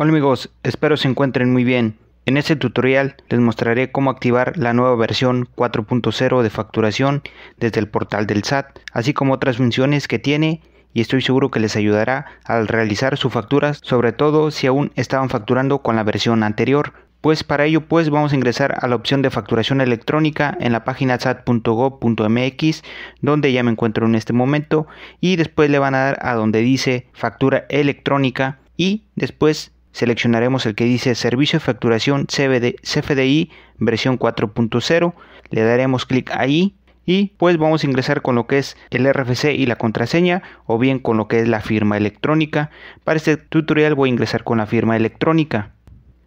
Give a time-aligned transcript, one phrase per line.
[0.00, 1.98] Hola amigos, espero se encuentren muy bien.
[2.24, 7.22] En este tutorial les mostraré cómo activar la nueva versión 4.0 de facturación
[7.56, 10.62] desde el portal del SAT, así como otras funciones que tiene
[10.94, 15.30] y estoy seguro que les ayudará al realizar sus facturas, sobre todo si aún estaban
[15.30, 16.92] facturando con la versión anterior.
[17.20, 20.84] Pues para ello pues vamos a ingresar a la opción de facturación electrónica en la
[20.84, 22.82] página sat.gov.mx
[23.20, 24.86] donde ya me encuentro en este momento
[25.20, 30.74] y después le van a dar a donde dice factura electrónica y después seleccionaremos el
[30.74, 35.14] que dice Servicio de Facturación CFD, CFDI versión 4.0,
[35.50, 36.74] le daremos clic ahí
[37.08, 40.76] y pues vamos a ingresar con lo que es el RFC y la contraseña o
[40.76, 42.70] bien con lo que es la firma electrónica.
[43.02, 45.72] Para este tutorial voy a ingresar con la firma electrónica.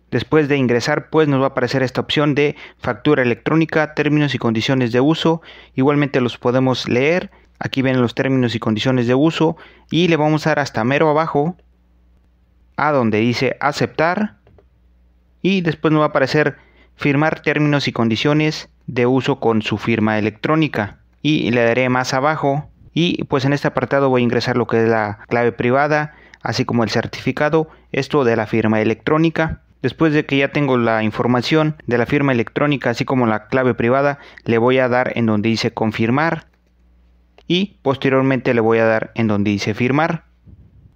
[0.10, 4.40] Después de ingresar pues nos va a aparecer esta opción de factura electrónica, términos y
[4.40, 5.44] condiciones de uso.
[5.76, 7.30] Igualmente los podemos leer.
[7.60, 9.58] Aquí ven los términos y condiciones de uso
[9.92, 11.58] y le vamos a dar hasta mero abajo
[12.82, 14.38] a donde dice aceptar
[15.44, 16.58] y después nos va a aparecer
[16.96, 22.70] firmar términos y condiciones de uso con su firma electrónica y le daré más abajo
[22.92, 26.66] y pues en este apartado voy a ingresar lo que es la clave privada así
[26.66, 29.62] como el certificado esto de la firma electrónica.
[29.84, 33.76] Después de que ya tengo la información de la firma electrónica así como la clave
[33.76, 36.48] privada le voy a dar en donde dice confirmar
[37.48, 40.31] y posteriormente le voy a dar en donde dice firmar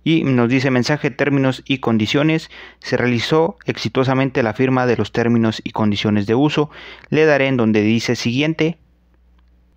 [0.05, 2.51] y nos dice mensaje términos y condiciones.
[2.79, 6.69] Se realizó exitosamente la firma de los términos y condiciones de uso.
[7.09, 8.77] Le daré en donde dice siguiente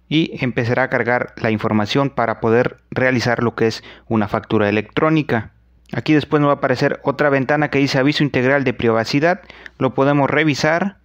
[0.07, 5.53] y empezará a cargar la información para poder realizar lo que es una factura electrónica.
[5.95, 9.41] Aquí después nos va a aparecer otra ventana que dice aviso integral de privacidad.
[9.79, 10.99] Lo podemos revisar.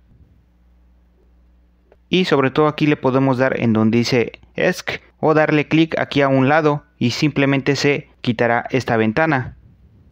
[2.10, 6.22] Y sobre todo aquí le podemos dar en donde dice ESC o darle clic aquí
[6.22, 9.58] a un lado y simplemente se quitará esta ventana.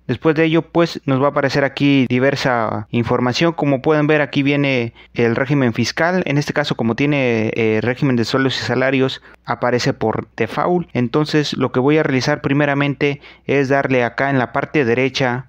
[0.07, 3.53] Después de ello, pues nos va a aparecer aquí diversa información.
[3.53, 6.21] Como pueden ver, aquí viene el régimen fiscal.
[6.25, 10.89] En este caso, como tiene eh, régimen de sueldos y salarios, aparece por default.
[10.91, 15.45] Entonces, lo que voy a realizar primeramente es darle acá en la parte derecha,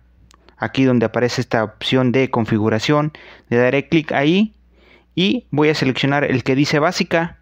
[0.58, 3.10] aquí donde aparece esta opción de configuración,
[3.48, 4.54] le daré clic ahí
[5.16, 7.41] y voy a seleccionar el que dice básica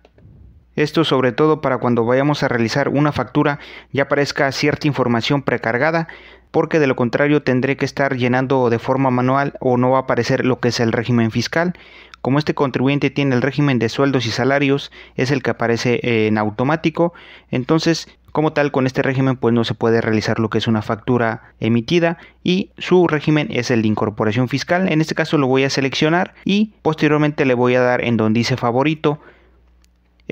[0.82, 3.58] esto sobre todo para cuando vayamos a realizar una factura
[3.92, 6.08] ya aparezca cierta información precargada,
[6.50, 10.02] porque de lo contrario tendré que estar llenando de forma manual o no va a
[10.02, 11.74] aparecer lo que es el régimen fiscal.
[12.22, 16.36] Como este contribuyente tiene el régimen de sueldos y salarios, es el que aparece en
[16.38, 17.14] automático,
[17.50, 20.82] entonces como tal con este régimen pues no se puede realizar lo que es una
[20.82, 24.90] factura emitida y su régimen es el de incorporación fiscal.
[24.90, 28.38] En este caso lo voy a seleccionar y posteriormente le voy a dar en donde
[28.38, 29.20] dice favorito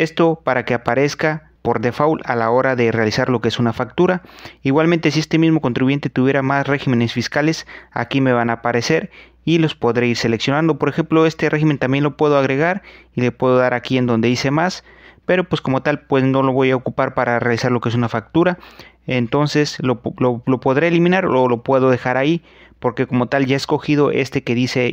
[0.02, 3.72] esto para que aparezca por default a la hora de realizar lo que es una
[3.72, 4.22] factura.
[4.62, 9.10] Igualmente si este mismo contribuyente tuviera más regímenes fiscales, aquí me van a aparecer
[9.44, 10.78] y los podré ir seleccionando.
[10.78, 12.82] Por ejemplo, este régimen también lo puedo agregar
[13.14, 14.84] y le puedo dar aquí en donde dice más,
[15.26, 17.94] pero pues como tal pues no lo voy a ocupar para realizar lo que es
[17.94, 18.58] una factura.
[19.06, 22.42] Entonces lo, podré eliminar o lo puedo dejar ahí
[22.78, 24.92] porque como tal ya he escogido este que dice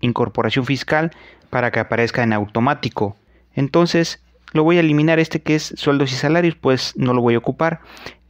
[0.00, 1.10] incorporación fiscal
[1.50, 3.16] para que aparezca en automático.
[3.54, 4.22] Entonces
[4.52, 7.38] lo voy a eliminar este que es sueldos y salarios, pues no lo voy a
[7.38, 7.80] ocupar.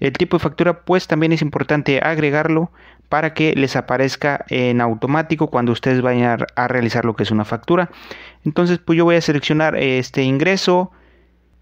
[0.01, 2.71] El tipo de factura pues también es importante agregarlo
[3.09, 7.45] para que les aparezca en automático cuando ustedes vayan a realizar lo que es una
[7.45, 7.91] factura.
[8.45, 10.93] Entonces pues yo voy a seleccionar este ingreso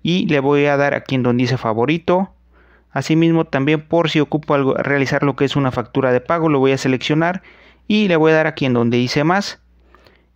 [0.02, 2.32] y le voy a dar aquí en donde dice favorito.
[2.90, 6.58] Asimismo también por si ocupo algo, realizar lo que es una factura de pago lo
[6.58, 7.42] voy a seleccionar
[7.86, 9.60] y le voy a dar aquí en donde dice más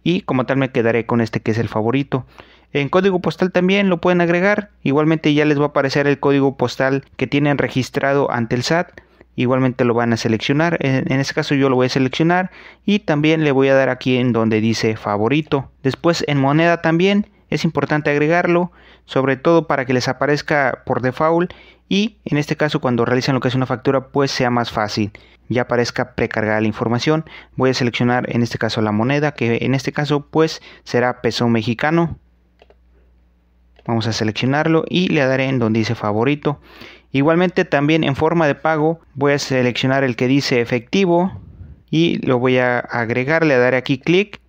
[0.05, 2.27] y como tal me quedaré con este que es el favorito.
[2.73, 4.71] En código postal también lo pueden agregar.
[4.83, 9.01] Igualmente ya les va a aparecer el código postal que tienen registrado ante el SAT.
[9.37, 10.79] Igualmente lo van a seleccionar.
[10.81, 12.51] En, este caso yo lo voy a seleccionar.
[12.87, 15.71] Y también le voy a dar aquí en donde dice favorito.
[15.83, 18.73] Después en moneda también es importante agregarlo.
[19.05, 21.53] Sobre todo para que les aparezca por default.
[21.91, 25.13] Y en este caso cuando realicen lo que es una factura pues sea más fácil
[25.49, 27.25] ya aparezca precargada la información
[27.57, 31.49] voy a seleccionar en este caso la moneda que en este caso pues será peso
[31.49, 32.19] mexicano
[33.87, 36.61] Vamos a seleccionarlo y le daré en donde dice favorito.
[37.11, 41.41] Igualmente también en forma de pago voy a seleccionar el que dice efectivo
[41.91, 44.41] y lo voy a agregar, le daré aquí clic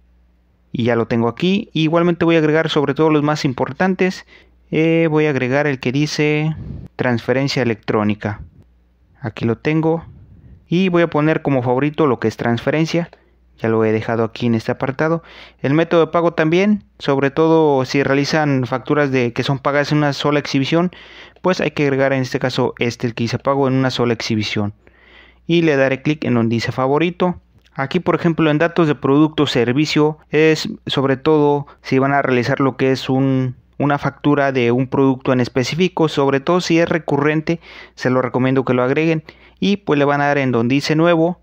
[0.71, 1.69] y ya lo tengo aquí.
[1.73, 4.25] Igualmente voy a agregar sobre todo los más importantes.
[4.71, 6.55] Eh, voy a agregar el que dice
[6.95, 8.41] transferencia electrónica.
[9.19, 10.05] Aquí lo tengo
[10.67, 13.09] y voy a poner como favorito lo que es transferencia
[13.59, 15.23] ya lo he dejado aquí en este apartado.
[15.61, 19.99] El método de pago también, sobre todo si realizan facturas de que son pagadas en
[19.99, 20.91] una sola exhibición,
[21.41, 24.13] pues hay que agregar en este caso este el que dice pago en una sola
[24.13, 24.73] exhibición.
[25.45, 27.39] Y le daré clic en donde dice favorito.
[27.75, 32.59] Aquí, por ejemplo, en datos de producto servicio es sobre todo si van a realizar
[32.59, 36.87] lo que es un, una factura de un producto en específico, sobre todo si es
[36.87, 37.59] recurrente,
[37.95, 39.23] se lo recomiendo que lo agreguen
[39.59, 41.39] y pues le van a dar en donde dice nuevo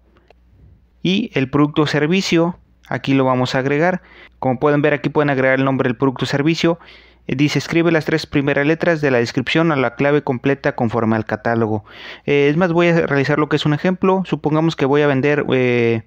[1.02, 2.58] y el producto o servicio,
[2.88, 4.02] aquí lo vamos a agregar.
[4.38, 6.78] Como pueden ver aquí pueden agregar el nombre del producto o servicio.
[7.26, 11.16] Eh, dice escribe las tres primeras letras de la descripción a la clave completa conforme
[11.16, 11.84] al catálogo.
[12.26, 14.22] Eh, es más, voy a realizar lo que es un ejemplo.
[14.24, 16.02] Supongamos que voy a vender eh,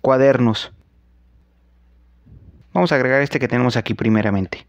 [0.00, 0.72] cuadernos.
[2.72, 4.66] Vamos a agregar este que tenemos aquí primeramente.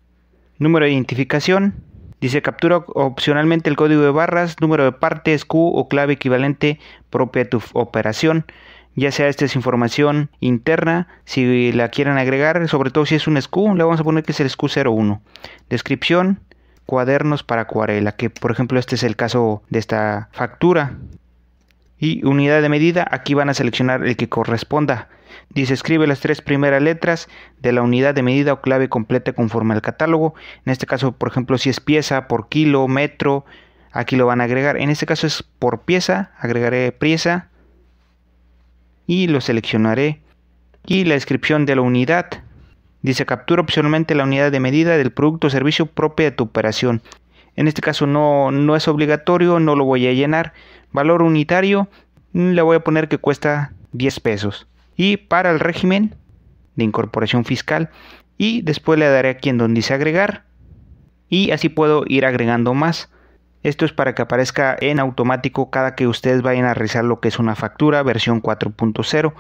[0.60, 1.84] Número de identificación.
[2.20, 6.80] Dice captura opcionalmente el código de barras, número de partes, Q o clave equivalente
[7.12, 8.46] propia de tu operación.
[8.98, 13.40] Ya sea esta es información interna, si la quieren agregar, sobre todo si es un
[13.40, 15.20] SKU, le vamos a poner que es el SKU01.
[15.70, 16.40] Descripción,
[16.88, 20.98] cuadernos para acuarela, que por ejemplo este es el caso de esta factura
[22.00, 25.10] y unidad de medida, aquí van a seleccionar el que corresponda.
[25.52, 27.30] Dice escribe las tres primeras letras
[27.62, 30.34] de la unidad de medida o clave completa conforme al catálogo.
[30.66, 33.46] En este caso, por ejemplo, si es pieza por kilo, metro,
[33.92, 34.76] aquí lo van a agregar.
[34.78, 37.50] En este caso es por pieza, agregaré pieza
[39.08, 40.22] y lo seleccionaré.
[40.86, 42.44] Y la descripción de la unidad.
[43.02, 47.02] Dice captura opcionalmente la unidad de medida del producto o servicio propia de tu operación.
[47.56, 50.54] En este caso no, no es obligatorio, no lo voy a llenar.
[50.92, 51.90] Valor unitario
[52.34, 54.68] le voy a poner que cuesta 10 pesos.
[54.96, 56.16] Y para el régimen
[56.76, 57.90] de incorporación fiscal.
[58.38, 60.46] Y después le daré aquí en donde dice agregar.
[61.28, 63.10] Y así puedo ir agregando más.
[63.64, 67.28] Esto es para que aparezca en automático cada que ustedes vayan a realizar lo que
[67.28, 69.34] es una factura versión 4.0.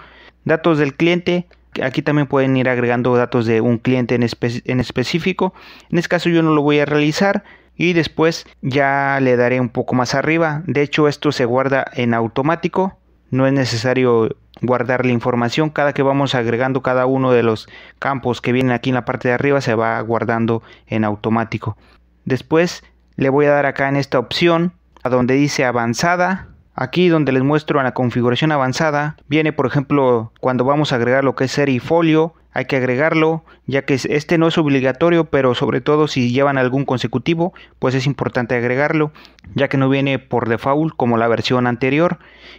[0.46, 1.48] Datos del cliente.
[1.81, 5.54] Aquí también pueden ir agregando datos de un cliente en, en específico.
[5.92, 7.44] En este caso yo no lo voy a realizar
[7.75, 10.63] y después ya le daré un poco más arriba.
[10.66, 12.98] De hecho esto se guarda en automático,
[13.30, 15.70] no es necesario guardar la información.
[15.70, 19.28] Cada que vamos agregando cada uno de los campos que vienen aquí en la parte
[19.28, 21.78] de arriba se va guardando en automático.
[22.25, 22.84] Después
[23.18, 24.74] le voy a dar acá en esta opción
[25.04, 26.48] a donde dice avanzada.
[26.74, 31.24] Aquí donde les muestro en la configuración avanzada viene por ejemplo cuando vamos a agregar
[31.24, 35.25] lo que es serie y folio hay que agregarlo, ya que este no es obligatorio,
[35.25, 39.12] pero sobre todo si llevan algún consecutivo, pues es importante agregarlo,
[39.54, 42.18] ya que no viene por default como la versión anterior.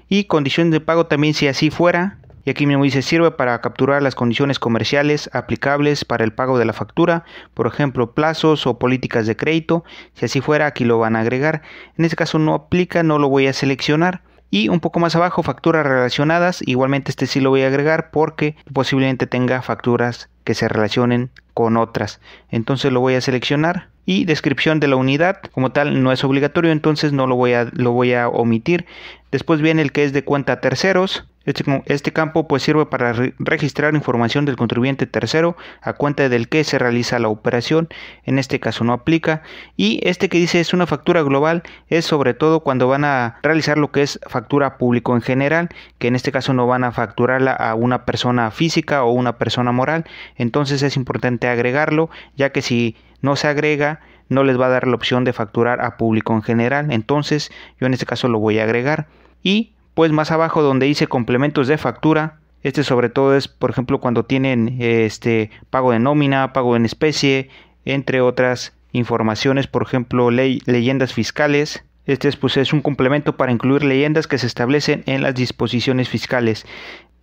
[0.09, 4.01] Y condiciones de pago también si así fuera, y aquí mismo dice sirve para capturar
[4.01, 9.27] las condiciones comerciales aplicables para el pago de la factura, por ejemplo plazos o políticas
[9.27, 9.85] de crédito,
[10.15, 11.61] si así fuera aquí lo van a agregar.
[11.99, 15.43] En este caso no aplica, no lo voy a seleccionar y un poco más abajo,
[15.43, 16.63] facturas relacionadas.
[16.67, 21.77] Igualmente este sí lo voy a agregar porque posiblemente tenga facturas que se relacionen con
[21.77, 22.23] otras.
[22.51, 23.89] Entonces lo voy a seleccionar.
[24.07, 27.69] Y descripción de la unidad como tal no es obligatorio, entonces no lo voy a,
[27.75, 28.87] lo voy a omitir.
[29.31, 31.27] Después viene el que es de cuenta terceros.
[31.45, 36.63] Este, este, campo pues sirve para registrar información del contribuyente tercero a cuenta del que
[36.63, 37.89] se realiza la operación.
[38.25, 39.43] En este caso no aplica.
[39.77, 43.79] Y este que dice es una factura global es sobre todo cuando van a realizar
[43.79, 45.69] lo que es factura público en general,
[45.99, 49.73] que en este caso no van a facturarla a una persona física o una persona
[49.73, 50.05] moral.
[50.39, 54.87] Entonces es importante agregarlo, ya que si no se agrega no les va a dar
[54.87, 56.91] la opción de facturar a público en general.
[56.91, 57.51] Entonces
[57.81, 59.09] yo en este caso lo voy a agregar.
[59.43, 64.01] Y pues más abajo donde dice complementos de factura, este sobre todo es por ejemplo
[64.01, 67.51] cuando tienen este pago de nómina, pago en especie,
[67.85, 71.85] entre otras informaciones, por ejemplo ley, leyendas fiscales.
[72.07, 76.09] Este es, pues, es un complemento para incluir leyendas que se establecen en las disposiciones
[76.09, 76.65] fiscales.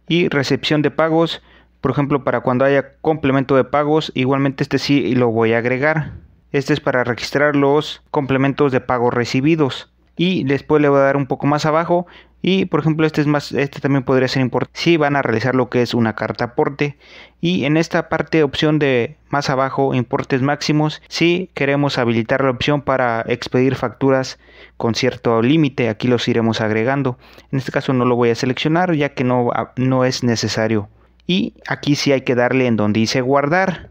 [0.07, 1.41] Y recepción de pagos,
[1.85, 6.13] por ejemplo, para cuando haya complemento de pagos, igualmente este sí lo voy a agregar.
[6.51, 9.93] Este es para registrar los complementos de pagos recibidos.
[10.17, 12.07] Y después le voy a dar un poco más abajo
[12.41, 15.53] y por ejemplo, este es más, este también podría ser importante si van a realizar
[15.53, 16.97] lo que es una carta aporte.
[17.39, 22.81] Y en esta parte opción de más abajo, importes máximos, si queremos habilitar la opción
[22.81, 24.39] para expedir facturas
[24.77, 27.19] con cierto límite, aquí los iremos agregando.
[27.51, 30.89] En este caso no lo voy a seleccionar ya que no, no es necesario.
[31.27, 33.89] Y aquí sí hay que darle en donde dice guardar.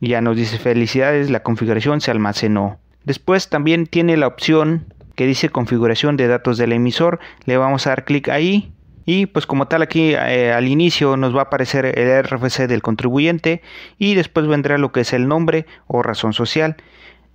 [0.00, 2.78] Ya nos dice felicidades, la configuración se almacenó.
[3.04, 7.18] Después también tiene la opción que dice configuración de datos del emisor.
[7.44, 8.72] Le vamos a dar clic ahí.
[9.06, 12.82] Y pues como tal aquí eh, al inicio nos va a aparecer el RFC del
[12.82, 13.62] contribuyente
[13.98, 16.76] y después vendrá lo que es el nombre o razón social.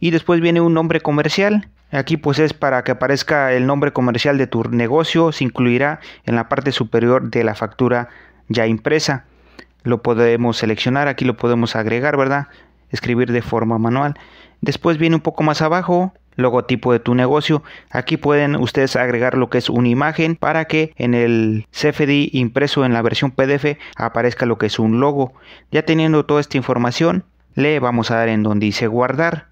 [0.02, 1.70] Y después viene un nombre comercial.
[1.92, 5.32] Aquí pues es para que aparezca el nombre comercial de tu negocio.
[5.32, 8.10] Se incluirá en la parte superior de la factura
[8.54, 9.26] ya impresa.
[9.84, 12.48] Lo podemos seleccionar, aquí lo podemos agregar, ¿verdad?
[12.90, 14.16] Escribir de forma manual.
[14.62, 17.64] Después viene un poco más abajo logotipo de tu negocio.
[17.90, 22.86] Aquí pueden ustedes agregar lo que es una imagen para que en el CFD impreso
[22.86, 25.34] en la versión PDF aparezca lo que es un logo.
[25.72, 29.51] Ya teniendo toda esta información, le vamos a dar en donde dice guardar.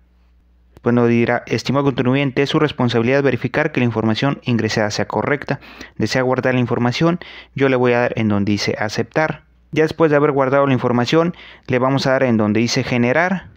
[0.82, 5.60] Bueno, dirá, estimado contribuyente, es su responsabilidad verificar que la información ingresada sea correcta.
[5.98, 7.20] Desea guardar la información,
[7.54, 9.44] yo le voy a dar en donde dice aceptar.
[9.72, 11.36] Ya después de haber guardado la información,
[11.68, 13.50] le vamos a dar en donde dice generar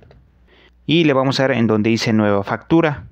[0.85, 3.05] y le vamos a dar en donde dice nueva factura.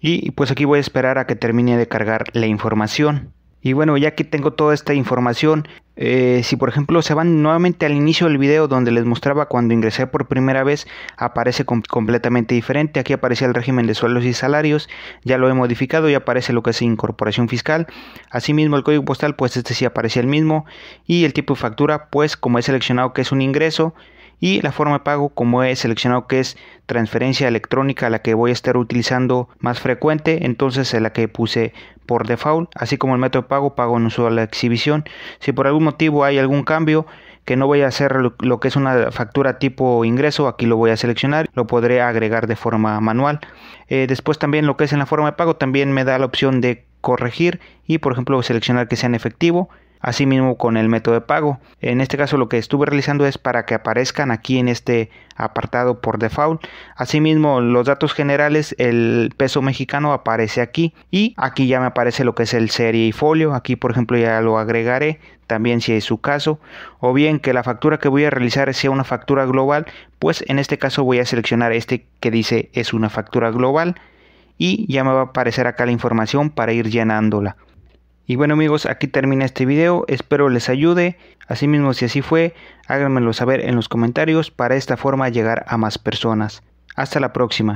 [0.00, 3.32] Y pues aquí voy a esperar a que termine de cargar la información.
[3.66, 7.84] Y bueno, ya que tengo toda esta información, eh, si por ejemplo se van nuevamente
[7.84, 13.00] al inicio del video donde les mostraba cuando ingresé por primera vez, aparece completamente diferente.
[13.00, 14.88] Aquí aparece el régimen de sueldos y salarios,
[15.24, 17.88] ya lo he modificado y aparece lo que es incorporación fiscal.
[18.30, 20.64] Asimismo el código postal, pues este sí aparece el mismo.
[21.04, 23.96] Y el tipo de factura, pues como he seleccionado que es un ingreso,
[24.38, 28.50] y la forma de pago como he seleccionado que es transferencia electrónica la que voy
[28.50, 31.72] a estar utilizando más frecuente entonces es la que puse
[32.06, 32.70] por default.
[32.74, 35.04] Así como el método de pago pago en uso de la exhibición.
[35.40, 37.06] Si por algún motivo hay algún cambio
[37.44, 40.90] que no voy a hacer lo que es una factura tipo ingreso aquí lo voy
[40.90, 43.40] a seleccionar lo podré agregar de forma manual.
[43.88, 46.26] Eh, después también lo que es en la forma de pago también me da la
[46.26, 49.68] opción de corregir y por ejemplo seleccionar que sea en efectivo
[50.00, 51.58] Asimismo con el método de pago.
[51.80, 56.00] En este caso lo que estuve realizando es para que aparezcan aquí en este apartado
[56.00, 56.64] por default.
[56.96, 62.34] Asimismo los datos generales, el peso mexicano aparece aquí y aquí ya me aparece lo
[62.34, 63.54] que es el serie y folio.
[63.54, 66.60] Aquí por ejemplo ya lo agregaré también si es su caso.
[67.00, 69.86] O bien que la factura que voy a realizar sea una factura global,
[70.18, 73.96] pues en este caso voy a seleccionar este que dice es una factura global
[74.58, 77.56] y ya me va a aparecer acá la información para ir llenándola.
[78.28, 81.16] Y bueno amigos, aquí termina este video, espero les ayude,
[81.46, 82.54] asimismo si así fue,
[82.88, 86.64] háganmelo saber en los comentarios para esta forma llegar a más personas.
[86.96, 87.64] Hasta la próxima.